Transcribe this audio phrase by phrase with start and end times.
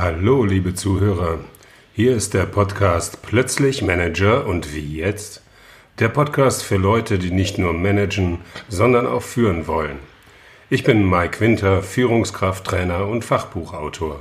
[0.00, 1.40] Hallo, liebe Zuhörer.
[1.92, 5.42] Hier ist der Podcast Plötzlich Manager und wie jetzt?
[5.98, 8.38] Der Podcast für Leute, die nicht nur managen,
[8.68, 9.98] sondern auch führen wollen.
[10.70, 14.20] Ich bin Mike Winter, Führungskrafttrainer und Fachbuchautor.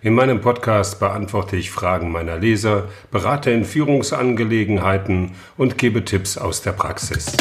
[0.00, 6.62] In meinem Podcast beantworte ich Fragen meiner Leser, berate in Führungsangelegenheiten und gebe Tipps aus
[6.62, 7.36] der Praxis.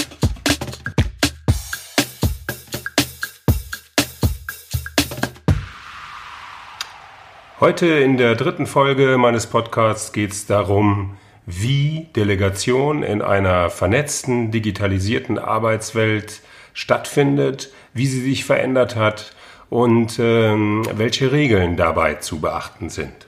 [7.60, 11.18] Heute in der dritten Folge meines Podcasts geht es darum,
[11.48, 16.42] wie Delegation in einer vernetzten, digitalisierten Arbeitswelt
[16.74, 19.34] stattfindet, wie sie sich verändert hat
[19.72, 23.26] und ähm, welche Regeln dabei zu beachten sind.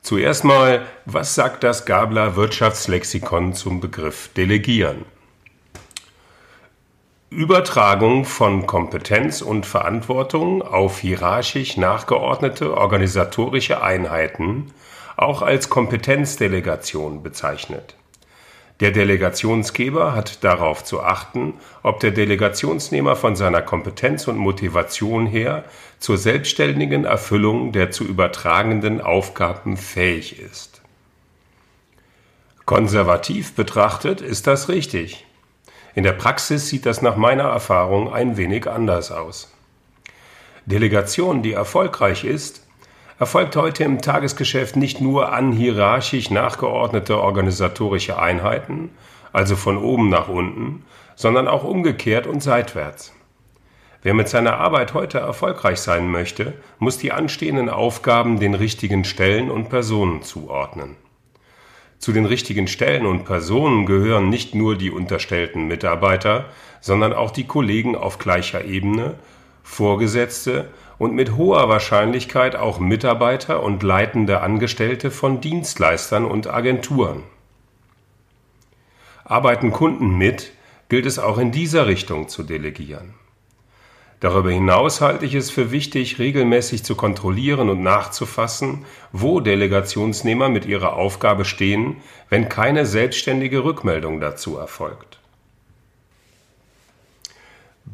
[0.00, 5.04] Zuerst mal, was sagt das Gabler Wirtschaftslexikon zum Begriff Delegieren?
[7.32, 14.72] Übertragung von Kompetenz und Verantwortung auf hierarchisch nachgeordnete organisatorische Einheiten,
[15.16, 17.94] auch als Kompetenzdelegation bezeichnet.
[18.80, 25.62] Der Delegationsgeber hat darauf zu achten, ob der Delegationsnehmer von seiner Kompetenz und Motivation her
[26.00, 30.80] zur selbstständigen Erfüllung der zu übertragenden Aufgaben fähig ist.
[32.64, 35.26] Konservativ betrachtet ist das richtig.
[35.94, 39.52] In der Praxis sieht das nach meiner Erfahrung ein wenig anders aus.
[40.66, 42.66] Delegation, die erfolgreich ist,
[43.18, 48.90] erfolgt heute im Tagesgeschäft nicht nur an hierarchisch nachgeordnete organisatorische Einheiten,
[49.32, 50.84] also von oben nach unten,
[51.16, 53.12] sondern auch umgekehrt und seitwärts.
[54.02, 59.50] Wer mit seiner Arbeit heute erfolgreich sein möchte, muss die anstehenden Aufgaben den richtigen Stellen
[59.50, 60.96] und Personen zuordnen.
[62.00, 66.46] Zu den richtigen Stellen und Personen gehören nicht nur die unterstellten Mitarbeiter,
[66.80, 69.16] sondern auch die Kollegen auf gleicher Ebene,
[69.62, 77.22] Vorgesetzte und mit hoher Wahrscheinlichkeit auch Mitarbeiter und leitende Angestellte von Dienstleistern und Agenturen.
[79.24, 80.52] Arbeiten Kunden mit,
[80.88, 83.12] gilt es auch in dieser Richtung zu delegieren.
[84.20, 90.66] Darüber hinaus halte ich es für wichtig, regelmäßig zu kontrollieren und nachzufassen, wo Delegationsnehmer mit
[90.66, 91.96] ihrer Aufgabe stehen,
[92.28, 95.18] wenn keine selbstständige Rückmeldung dazu erfolgt.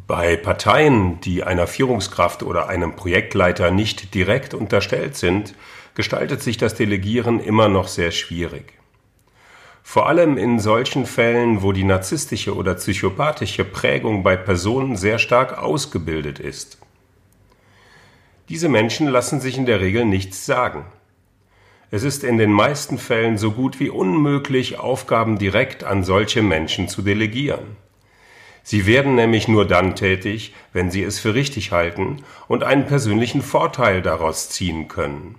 [0.09, 5.55] Bei Parteien, die einer Führungskraft oder einem Projektleiter nicht direkt unterstellt sind,
[5.95, 8.75] gestaltet sich das Delegieren immer noch sehr schwierig.
[9.89, 15.59] Vor allem in solchen Fällen, wo die narzisstische oder psychopathische Prägung bei Personen sehr stark
[15.59, 16.79] ausgebildet ist.
[18.49, 20.87] Diese Menschen lassen sich in der Regel nichts sagen.
[21.93, 26.89] Es ist in den meisten Fällen so gut wie unmöglich, Aufgaben direkt an solche Menschen
[26.89, 27.77] zu delegieren.
[28.65, 33.41] Sie werden nämlich nur dann tätig, wenn sie es für richtig halten und einen persönlichen
[33.41, 35.37] Vorteil daraus ziehen können.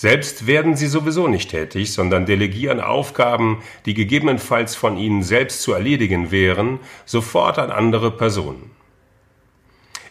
[0.00, 5.72] Selbst werden sie sowieso nicht tätig, sondern delegieren Aufgaben, die gegebenenfalls von ihnen selbst zu
[5.72, 8.70] erledigen wären, sofort an andere Personen.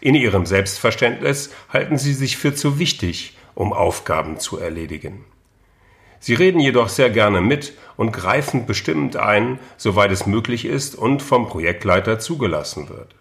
[0.02, 5.24] In ihrem Selbstverständnis halten sie sich für zu wichtig, um Aufgaben zu erledigen.
[6.20, 11.22] Sie reden jedoch sehr gerne mit und greifen bestimmt ein, soweit es möglich ist und
[11.22, 13.16] vom Projektleiter zugelassen wird.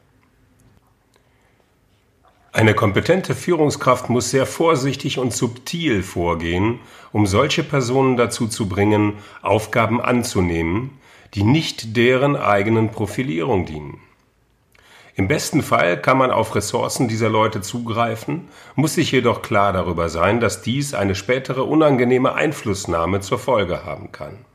[2.57, 6.81] Eine kompetente Führungskraft muss sehr vorsichtig und subtil vorgehen,
[7.13, 10.99] um solche Personen dazu zu bringen, Aufgaben anzunehmen,
[11.35, 14.01] die nicht deren eigenen Profilierung dienen.
[15.17, 20.09] Im besten Fall kann man auf Ressourcen dieser Leute zugreifen, muss sich jedoch klar darüber
[20.09, 24.47] sein, dass dies eine spätere unangenehme Einflussnahme zur Folge haben kann.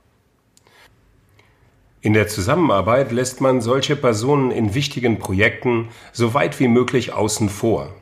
[2.03, 7.47] In der Zusammenarbeit lässt man solche Personen in wichtigen Projekten so weit wie möglich außen
[7.47, 7.93] vor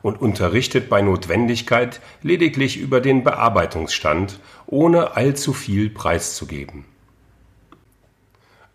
[0.00, 6.84] und unterrichtet bei Notwendigkeit lediglich über den Bearbeitungsstand, ohne allzu viel preiszugeben.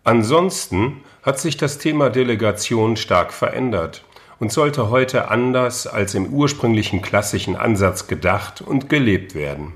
[0.04, 4.04] Ansonsten hat sich das Thema Delegation stark verändert
[4.38, 9.72] und sollte heute anders als im ursprünglichen klassischen Ansatz gedacht und gelebt werden.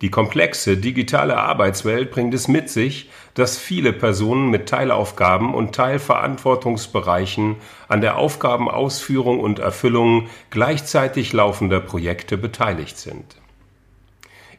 [0.00, 7.56] Die komplexe digitale Arbeitswelt bringt es mit sich, dass viele Personen mit Teilaufgaben und Teilverantwortungsbereichen
[7.86, 13.36] an der Aufgabenausführung und Erfüllung gleichzeitig laufender Projekte beteiligt sind.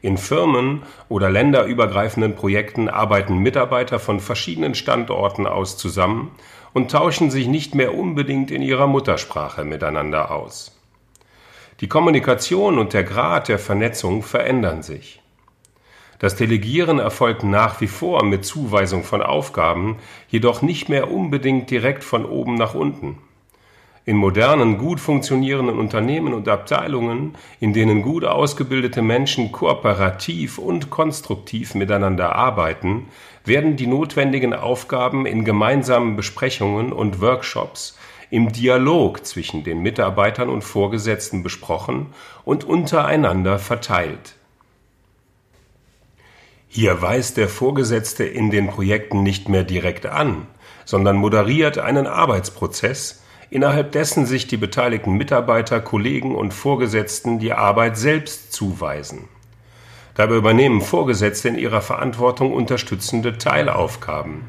[0.00, 6.30] In Firmen oder länderübergreifenden Projekten arbeiten Mitarbeiter von verschiedenen Standorten aus zusammen
[6.72, 10.78] und tauschen sich nicht mehr unbedingt in ihrer Muttersprache miteinander aus.
[11.80, 15.21] Die Kommunikation und der Grad der Vernetzung verändern sich.
[16.22, 19.96] Das Delegieren erfolgt nach wie vor mit Zuweisung von Aufgaben,
[20.28, 23.18] jedoch nicht mehr unbedingt direkt von oben nach unten.
[24.04, 31.74] In modernen, gut funktionierenden Unternehmen und Abteilungen, in denen gut ausgebildete Menschen kooperativ und konstruktiv
[31.74, 33.08] miteinander arbeiten,
[33.44, 37.98] werden die notwendigen Aufgaben in gemeinsamen Besprechungen und Workshops
[38.30, 42.14] im Dialog zwischen den Mitarbeitern und Vorgesetzten besprochen
[42.44, 44.36] und untereinander verteilt.
[46.74, 50.46] Hier weist der Vorgesetzte in den Projekten nicht mehr direkt an,
[50.86, 57.98] sondern moderiert einen Arbeitsprozess, innerhalb dessen sich die beteiligten Mitarbeiter, Kollegen und Vorgesetzten die Arbeit
[57.98, 59.28] selbst zuweisen.
[60.14, 64.44] Dabei übernehmen Vorgesetzte in ihrer Verantwortung unterstützende Teilaufgaben.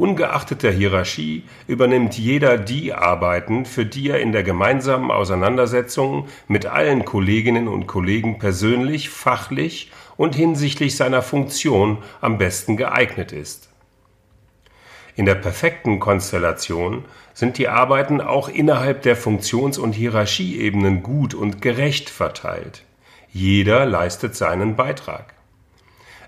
[0.00, 6.64] Ungeachtet der Hierarchie übernimmt jeder die Arbeiten, für die er in der gemeinsamen Auseinandersetzung mit
[6.64, 13.68] allen Kolleginnen und Kollegen persönlich, fachlich und hinsichtlich seiner Funktion am besten geeignet ist.
[15.16, 17.04] In der perfekten Konstellation
[17.34, 22.84] sind die Arbeiten auch innerhalb der Funktions- und Hierarchieebenen gut und gerecht verteilt.
[23.30, 25.34] Jeder leistet seinen Beitrag.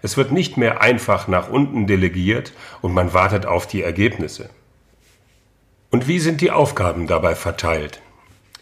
[0.03, 4.51] Es wird nicht mehr einfach nach unten delegiert und man wartet auf die Ergebnisse.
[5.91, 8.03] Und wie sind die Aufgaben dabei verteilt?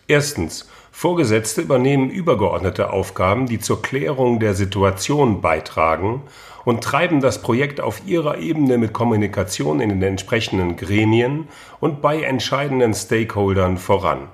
[0.07, 6.23] Erstens, Vorgesetzte übernehmen übergeordnete Aufgaben, die zur Klärung der Situation beitragen
[6.65, 11.49] und treiben das Projekt auf ihrer Ebene mit Kommunikation in den entsprechenden Gremien
[11.79, 14.29] und bei entscheidenden Stakeholdern voran.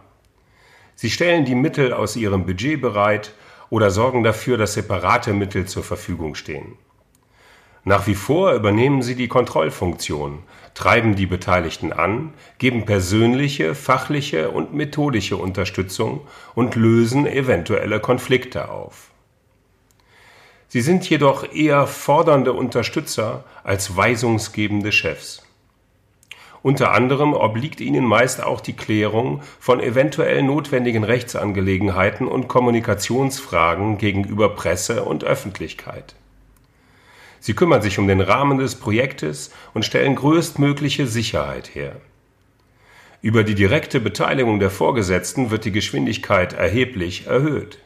[0.96, 3.34] Sie stellen die Mittel aus ihrem Budget bereit
[3.70, 6.78] oder sorgen dafür, dass separate Mittel zur Verfügung stehen.
[7.88, 10.40] Nach wie vor übernehmen sie die Kontrollfunktion,
[10.74, 19.12] treiben die Beteiligten an, geben persönliche, fachliche und methodische Unterstützung und lösen eventuelle Konflikte auf.
[20.66, 25.46] Sie sind jedoch eher fordernde Unterstützer als weisungsgebende Chefs.
[26.62, 34.56] Unter anderem obliegt ihnen meist auch die Klärung von eventuell notwendigen Rechtsangelegenheiten und Kommunikationsfragen gegenüber
[34.56, 36.16] Presse und Öffentlichkeit.
[37.40, 41.96] Sie kümmern sich um den Rahmen des Projektes und stellen größtmögliche Sicherheit her.
[43.22, 47.78] Über die direkte Beteiligung der Vorgesetzten wird die Geschwindigkeit erheblich erhöht.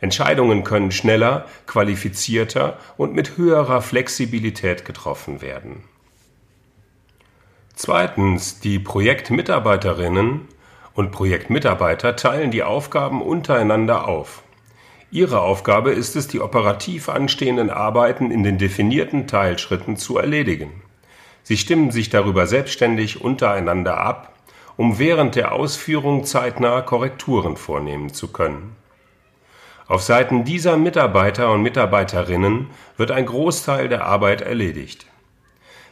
[0.00, 5.84] Entscheidungen können schneller, qualifizierter und mit höherer Flexibilität getroffen werden.
[7.74, 10.48] Zweitens, die Projektmitarbeiterinnen
[10.94, 14.42] und Projektmitarbeiter teilen die Aufgaben untereinander auf.
[15.16, 20.82] Ihre Aufgabe ist es, die operativ anstehenden Arbeiten in den definierten Teilschritten zu erledigen.
[21.42, 24.34] Sie stimmen sich darüber selbstständig untereinander ab,
[24.76, 28.76] um während der Ausführung zeitnah Korrekturen vornehmen zu können.
[29.88, 32.66] Auf Seiten dieser Mitarbeiter und Mitarbeiterinnen
[32.98, 35.06] wird ein Großteil der Arbeit erledigt.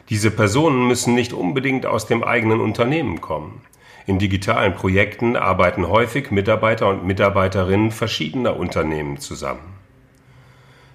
[0.09, 3.63] Diese Personen müssen nicht unbedingt aus dem eigenen Unternehmen kommen.
[4.07, 9.73] In digitalen Projekten arbeiten häufig Mitarbeiter und Mitarbeiterinnen verschiedener Unternehmen zusammen.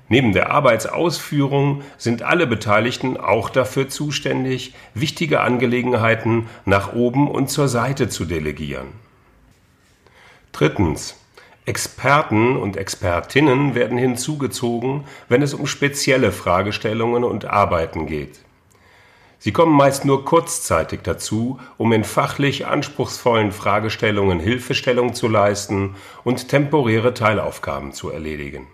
[0.09, 7.69] Neben der Arbeitsausführung sind alle Beteiligten auch dafür zuständig, wichtige Angelegenheiten nach oben und zur
[7.69, 8.89] Seite zu delegieren.
[10.53, 11.17] Drittens.
[11.67, 18.41] Experten und Expertinnen werden hinzugezogen, wenn es um spezielle Fragestellungen und Arbeiten geht.
[19.43, 26.49] Sie kommen meist nur kurzzeitig dazu, um in fachlich anspruchsvollen Fragestellungen Hilfestellung zu leisten und
[26.49, 28.67] temporäre Teilaufgaben zu erledigen.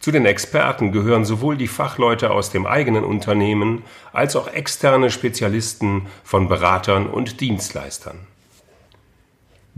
[0.00, 3.82] Zu den Experten gehören sowohl die Fachleute aus dem eigenen Unternehmen
[4.14, 8.20] als auch externe Spezialisten von Beratern und Dienstleistern.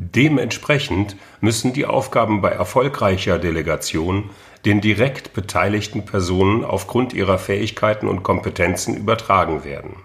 [0.01, 4.31] Dementsprechend müssen die Aufgaben bei erfolgreicher Delegation
[4.65, 9.97] den direkt beteiligten Personen aufgrund ihrer Fähigkeiten und Kompetenzen übertragen werden.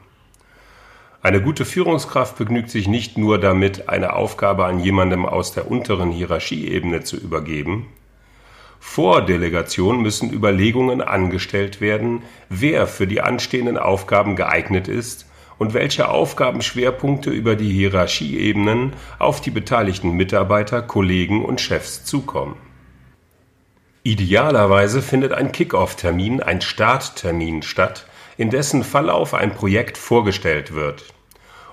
[1.22, 6.10] Eine gute Führungskraft begnügt sich nicht nur damit, eine Aufgabe an jemandem aus der unteren
[6.10, 7.86] Hierarchieebene zu übergeben.
[8.80, 15.28] Vor Delegation müssen Überlegungen angestellt werden, wer für die anstehenden Aufgaben geeignet ist
[15.64, 22.58] und welche Aufgabenschwerpunkte über die Hierarchieebenen auf die beteiligten Mitarbeiter, Kollegen und Chefs zukommen.
[24.04, 31.06] Idealerweise findet ein Kick-off-Termin, ein Starttermin statt, in dessen Verlauf ein Projekt vorgestellt wird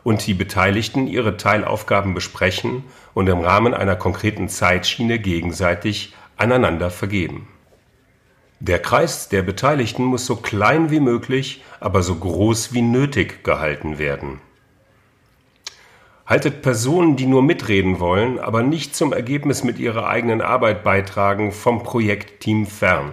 [0.05, 7.49] und die Beteiligten ihre Teilaufgaben besprechen und im Rahmen einer konkreten Zeitschiene gegenseitig aneinander vergeben.
[8.63, 13.99] Der Kreis der Beteiligten muss so klein wie möglich, aber so groß wie nötig gehalten
[13.99, 14.39] werden.
[16.27, 21.53] Haltet Personen, die nur mitreden wollen, aber nicht zum Ergebnis mit ihrer eigenen Arbeit beitragen,
[21.53, 23.13] vom Projektteam fern.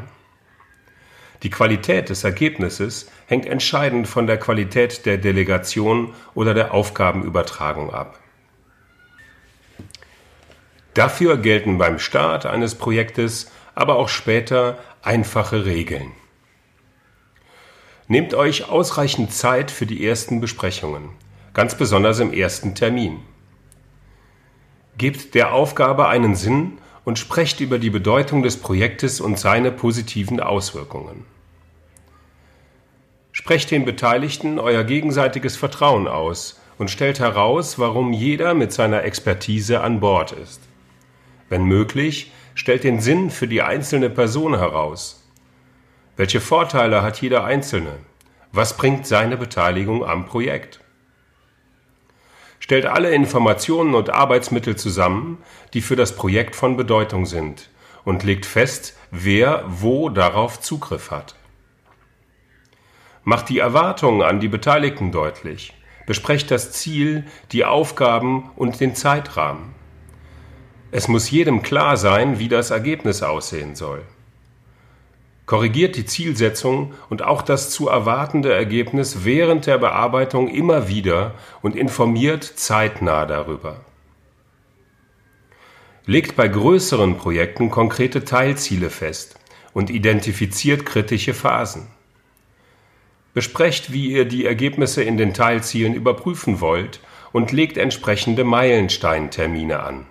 [1.43, 8.19] Die Qualität des Ergebnisses hängt entscheidend von der Qualität der Delegation oder der Aufgabenübertragung ab.
[10.93, 16.11] Dafür gelten beim Start eines Projektes aber auch später einfache Regeln.
[18.09, 21.09] Nehmt euch ausreichend Zeit für die ersten Besprechungen,
[21.53, 23.21] ganz besonders im ersten Termin.
[24.97, 30.41] Gebt der Aufgabe einen Sinn und sprecht über die Bedeutung des Projektes und seine positiven
[30.41, 31.23] Auswirkungen.
[33.31, 39.79] Sprecht den Beteiligten euer gegenseitiges Vertrauen aus und stellt heraus, warum jeder mit seiner Expertise
[39.81, 40.61] an Bord ist.
[41.47, 45.23] Wenn möglich, stellt den Sinn für die einzelne Person heraus.
[46.17, 47.99] Welche Vorteile hat jeder Einzelne?
[48.51, 50.81] Was bringt seine Beteiligung am Projekt?
[52.59, 55.37] stellt alle Informationen und Arbeitsmittel zusammen,
[55.73, 57.69] die für das Projekt von Bedeutung sind,
[58.03, 61.35] und legt fest, wer wo darauf Zugriff hat.
[63.23, 65.75] Macht die Erwartungen an die Beteiligten deutlich,
[66.07, 69.76] besprecht das Ziel, die Aufgaben und den Zeitrahmen.
[70.91, 74.03] Es muss jedem klar sein, wie das Ergebnis aussehen soll
[75.47, 81.75] korrigiert die Zielsetzung und auch das zu erwartende Ergebnis während der Bearbeitung immer wieder und
[81.75, 83.79] informiert zeitnah darüber.
[86.05, 89.39] Legt bei größeren Projekten konkrete Teilziele fest
[89.73, 91.87] und identifiziert kritische Phasen.
[93.33, 96.99] Besprecht, wie ihr die Ergebnisse in den Teilzielen überprüfen wollt
[97.31, 100.05] und legt entsprechende Meilensteintermine an.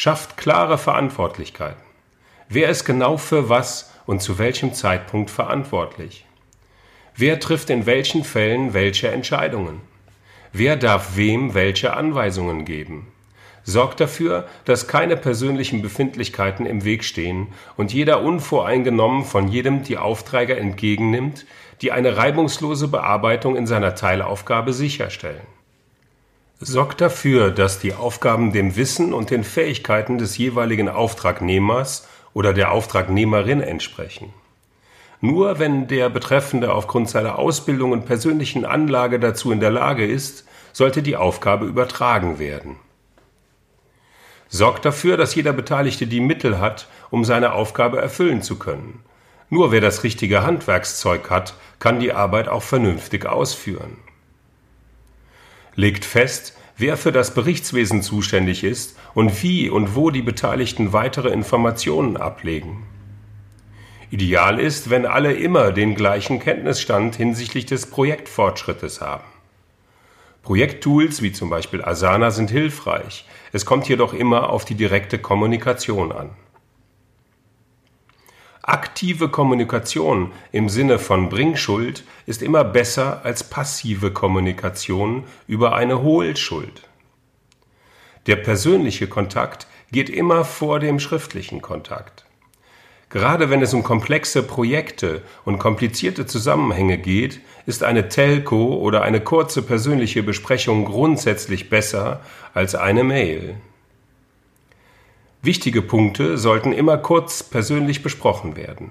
[0.00, 1.82] Schafft klare Verantwortlichkeiten.
[2.48, 6.24] Wer ist genau für was und zu welchem Zeitpunkt verantwortlich?
[7.14, 9.82] Wer trifft in welchen Fällen welche Entscheidungen?
[10.54, 13.08] Wer darf wem welche Anweisungen geben?
[13.62, 19.98] Sorgt dafür, dass keine persönlichen Befindlichkeiten im Weg stehen und jeder unvoreingenommen von jedem die
[19.98, 21.44] Aufträge entgegennimmt,
[21.82, 25.59] die eine reibungslose Bearbeitung in seiner Teilaufgabe sicherstellen.
[26.62, 32.72] Sorgt dafür, dass die Aufgaben dem Wissen und den Fähigkeiten des jeweiligen Auftragnehmers oder der
[32.72, 34.34] Auftragnehmerin entsprechen.
[35.22, 40.44] Nur wenn der Betreffende aufgrund seiner Ausbildung und persönlichen Anlage dazu in der Lage ist,
[40.74, 42.76] sollte die Aufgabe übertragen werden.
[44.50, 49.02] Sorgt dafür, dass jeder Beteiligte die Mittel hat, um seine Aufgabe erfüllen zu können.
[49.48, 53.96] Nur wer das richtige Handwerkszeug hat, kann die Arbeit auch vernünftig ausführen
[55.74, 61.28] legt fest, wer für das Berichtswesen zuständig ist und wie und wo die Beteiligten weitere
[61.28, 62.84] Informationen ablegen.
[64.10, 69.24] Ideal ist, wenn alle immer den gleichen Kenntnisstand hinsichtlich des Projektfortschrittes haben.
[70.42, 76.12] Projekttools wie zum Beispiel Asana sind hilfreich, es kommt jedoch immer auf die direkte Kommunikation
[76.12, 76.30] an.
[78.62, 86.82] Aktive Kommunikation im Sinne von Bringschuld ist immer besser als passive Kommunikation über eine Hohlschuld.
[88.26, 92.26] Der persönliche Kontakt geht immer vor dem schriftlichen Kontakt.
[93.08, 99.20] Gerade wenn es um komplexe Projekte und komplizierte Zusammenhänge geht, ist eine Telco oder eine
[99.20, 102.20] kurze persönliche Besprechung grundsätzlich besser
[102.54, 103.56] als eine Mail.
[105.42, 108.90] Wichtige Punkte sollten immer kurz persönlich besprochen werden.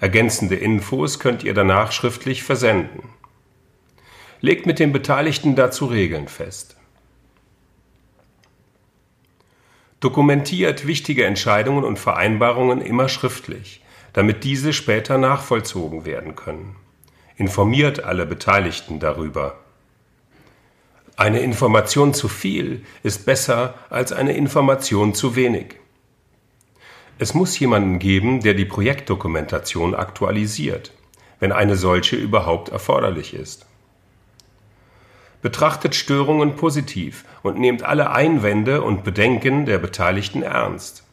[0.00, 3.08] Ergänzende Infos könnt ihr danach schriftlich versenden.
[4.42, 6.76] Legt mit den Beteiligten dazu Regeln fest.
[10.00, 16.76] Dokumentiert wichtige Entscheidungen und Vereinbarungen immer schriftlich, damit diese später nachvollzogen werden können.
[17.36, 19.61] Informiert alle Beteiligten darüber.
[21.16, 25.76] Eine Information zu viel ist besser als eine Information zu wenig.
[27.18, 30.92] Es muss jemanden geben, der die Projektdokumentation aktualisiert,
[31.38, 33.66] wenn eine solche überhaupt erforderlich ist.
[35.42, 41.04] Betrachtet Störungen positiv und nehmt alle Einwände und Bedenken der Beteiligten ernst.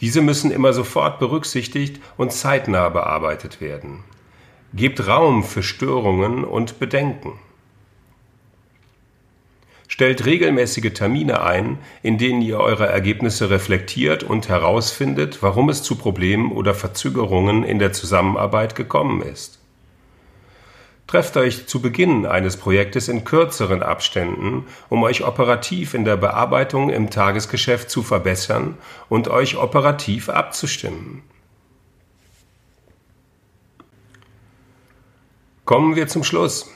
[0.00, 4.04] Diese müssen immer sofort berücksichtigt und zeitnah bearbeitet werden.
[4.74, 7.38] Gebt Raum für Störungen und Bedenken.
[9.94, 15.94] Stellt regelmäßige Termine ein, in denen ihr eure Ergebnisse reflektiert und herausfindet, warum es zu
[15.94, 19.60] Problemen oder Verzögerungen in der Zusammenarbeit gekommen ist.
[21.06, 26.90] Trefft euch zu Beginn eines Projektes in kürzeren Abständen, um euch operativ in der Bearbeitung
[26.90, 28.76] im Tagesgeschäft zu verbessern
[29.08, 31.22] und euch operativ abzustimmen.
[35.64, 36.68] Kommen wir zum Schluss.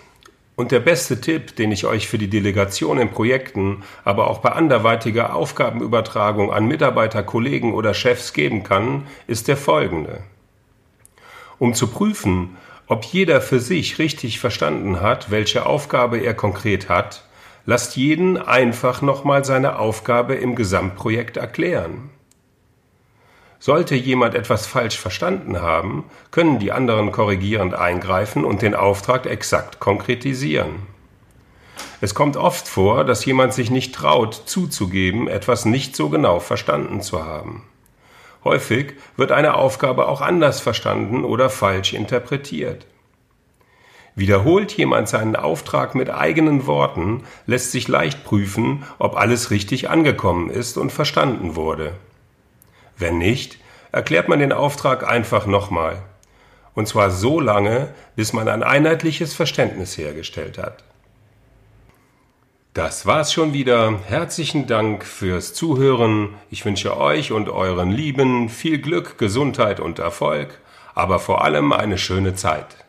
[0.58, 4.50] Und der beste Tipp, den ich euch für die Delegation in Projekten, aber auch bei
[4.50, 10.24] anderweitiger Aufgabenübertragung an Mitarbeiter, Kollegen oder Chefs geben kann, ist der folgende.
[11.60, 12.56] Um zu prüfen,
[12.88, 17.22] ob jeder für sich richtig verstanden hat, welche Aufgabe er konkret hat,
[17.64, 22.10] lasst jeden einfach nochmal seine Aufgabe im Gesamtprojekt erklären.
[23.60, 29.80] Sollte jemand etwas falsch verstanden haben, können die anderen korrigierend eingreifen und den Auftrag exakt
[29.80, 30.86] konkretisieren.
[32.00, 37.00] Es kommt oft vor, dass jemand sich nicht traut, zuzugeben, etwas nicht so genau verstanden
[37.00, 37.64] zu haben.
[38.44, 42.86] Häufig wird eine Aufgabe auch anders verstanden oder falsch interpretiert.
[44.14, 50.50] Wiederholt jemand seinen Auftrag mit eigenen Worten, lässt sich leicht prüfen, ob alles richtig angekommen
[50.50, 51.92] ist und verstanden wurde.
[52.98, 53.58] Wenn nicht,
[53.92, 56.02] erklärt man den Auftrag einfach nochmal.
[56.74, 60.84] Und zwar so lange, bis man ein einheitliches Verständnis hergestellt hat.
[62.74, 63.98] Das war's schon wieder.
[64.06, 66.34] Herzlichen Dank fürs Zuhören.
[66.50, 70.60] Ich wünsche euch und euren Lieben viel Glück, Gesundheit und Erfolg,
[70.94, 72.87] aber vor allem eine schöne Zeit.